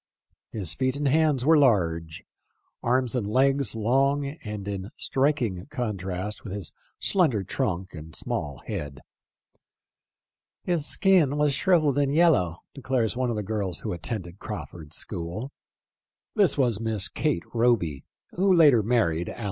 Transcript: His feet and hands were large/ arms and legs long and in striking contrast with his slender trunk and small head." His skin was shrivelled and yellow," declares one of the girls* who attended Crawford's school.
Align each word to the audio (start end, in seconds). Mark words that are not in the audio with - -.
His 0.49 0.73
feet 0.73 0.95
and 0.95 1.07
hands 1.07 1.45
were 1.45 1.55
large/ 1.59 2.23
arms 2.81 3.15
and 3.15 3.27
legs 3.27 3.75
long 3.75 4.25
and 4.43 4.67
in 4.67 4.89
striking 4.97 5.67
contrast 5.67 6.43
with 6.43 6.53
his 6.53 6.73
slender 6.99 7.43
trunk 7.43 7.93
and 7.93 8.15
small 8.15 8.63
head." 8.65 9.01
His 10.63 10.87
skin 10.87 11.37
was 11.37 11.53
shrivelled 11.53 11.99
and 11.99 12.15
yellow," 12.15 12.57
declares 12.73 13.15
one 13.15 13.29
of 13.29 13.35
the 13.35 13.43
girls* 13.43 13.81
who 13.81 13.93
attended 13.93 14.39
Crawford's 14.39 14.95
school. 14.97 15.51